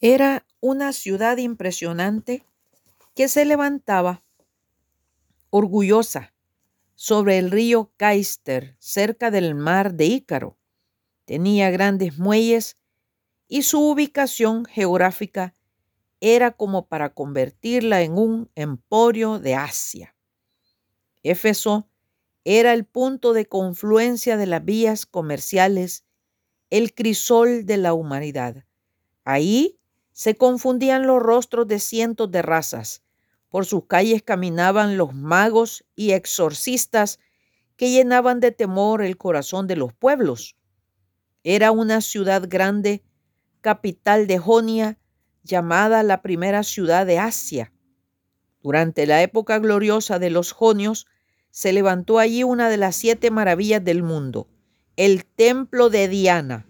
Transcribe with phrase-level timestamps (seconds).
[0.00, 2.46] Era una ciudad impresionante
[3.16, 4.22] que se levantaba
[5.50, 6.32] orgullosa
[6.94, 10.56] sobre el río Caister, cerca del mar de Ícaro.
[11.24, 12.76] Tenía grandes muelles
[13.48, 15.54] y su ubicación geográfica
[16.20, 20.14] era como para convertirla en un emporio de Asia.
[21.24, 21.88] Éfeso
[22.44, 26.04] era el punto de confluencia de las vías comerciales,
[26.70, 28.64] el crisol de la humanidad.
[29.24, 29.77] Ahí
[30.18, 33.04] se confundían los rostros de cientos de razas.
[33.50, 37.20] Por sus calles caminaban los magos y exorcistas
[37.76, 40.56] que llenaban de temor el corazón de los pueblos.
[41.44, 43.04] Era una ciudad grande,
[43.60, 44.98] capital de Jonia,
[45.44, 47.72] llamada la primera ciudad de Asia.
[48.60, 51.06] Durante la época gloriosa de los jonios,
[51.52, 54.48] se levantó allí una de las siete maravillas del mundo,
[54.96, 56.66] el templo de Diana,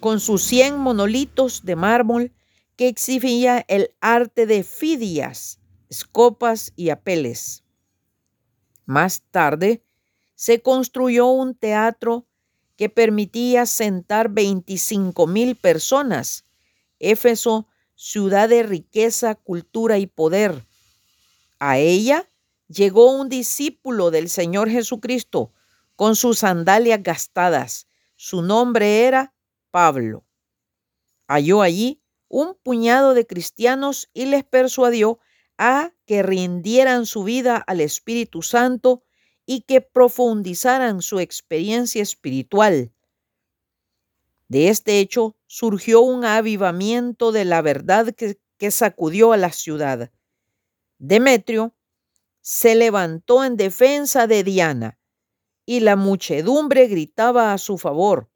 [0.00, 2.32] con sus cien monolitos de mármol
[2.80, 5.60] que exhibía el arte de Fidias,
[5.90, 7.62] escopas y apeles.
[8.86, 9.84] Más tarde,
[10.34, 12.26] se construyó un teatro
[12.76, 16.46] que permitía sentar 25 mil personas.
[16.98, 20.66] Éfeso, ciudad de riqueza, cultura y poder.
[21.58, 22.30] A ella
[22.66, 25.52] llegó un discípulo del Señor Jesucristo
[25.96, 27.88] con sus sandalias gastadas.
[28.16, 29.34] Su nombre era
[29.70, 30.24] Pablo.
[31.28, 32.00] Halló allí
[32.30, 35.18] un puñado de cristianos y les persuadió
[35.58, 39.02] a que rindieran su vida al Espíritu Santo
[39.44, 42.92] y que profundizaran su experiencia espiritual.
[44.48, 48.38] De este hecho surgió un avivamiento de la verdad que,
[48.70, 50.12] sacudió a la ciudad.
[50.98, 51.74] Demetrio
[52.40, 54.98] se levantó en defensa de Diana
[55.64, 58.30] y la muchedumbre gritaba a su favor.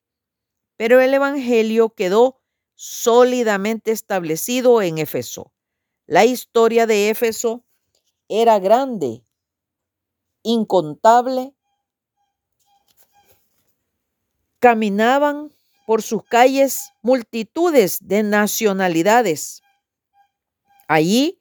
[0.77, 2.44] Pero el Evangelio quedó
[2.75, 5.53] sólidamente establecido en Éfeso.
[6.07, 7.65] La historia de Éfeso
[8.29, 9.25] era grande,
[10.43, 11.55] incontable.
[14.59, 15.51] Caminaban
[15.87, 19.63] por sus calles multitudes de nacionalidades.
[20.89, 21.41] Allí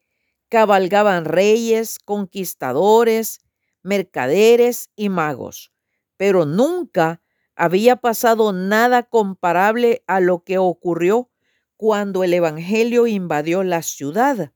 [0.50, 3.41] cabalgaban reyes, conquistadores,
[3.81, 5.72] mercaderes y magos,
[6.18, 7.22] pero nunca
[7.56, 11.30] había pasado nada comparable a lo que ocurrió
[11.78, 14.53] cuando el Evangelio invadió la ciudad.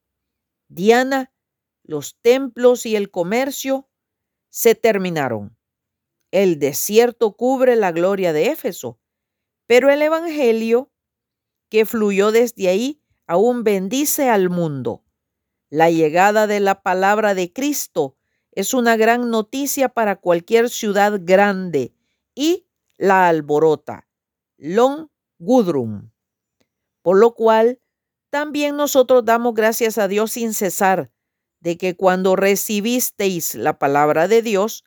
[0.67, 1.33] Diana,
[1.83, 3.89] los templos y el comercio
[4.49, 5.57] se terminaron.
[6.31, 8.99] El desierto cubre la gloria de Éfeso,
[9.65, 10.91] pero el Evangelio
[11.69, 15.03] que fluyó desde ahí aún bendice al mundo.
[15.69, 18.15] La llegada de la palabra de Cristo
[18.51, 21.93] es una gran noticia para cualquier ciudad grande
[22.33, 22.67] y
[22.97, 24.07] la alborota,
[24.57, 26.09] Long Gudrum.
[27.07, 27.79] Por lo cual,
[28.29, 31.09] también nosotros damos gracias a Dios sin cesar
[31.61, 34.83] de que cuando recibisteis la palabra de Dios,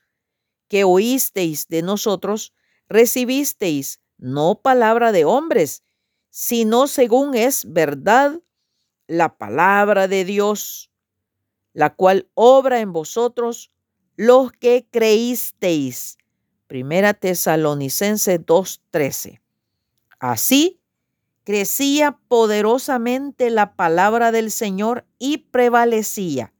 [0.68, 2.52] que oísteis de nosotros,
[2.90, 5.82] recibisteis no palabra de hombres,
[6.28, 8.38] sino según es verdad
[9.06, 10.90] la palabra de Dios,
[11.72, 13.72] la cual obra en vosotros
[14.16, 16.18] los que creísteis.
[16.66, 19.40] Primera Tesalonicense 2:13.
[20.18, 20.79] Así
[21.44, 26.52] crecía poderosamente la palabra del Señor y prevalecía.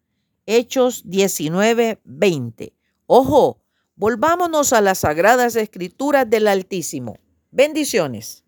[0.46, 2.74] Hechos 19:20.
[3.06, 3.62] Ojo,
[3.94, 7.18] volvámonos a las sagradas escrituras del Altísimo.
[7.50, 8.44] Bendiciones.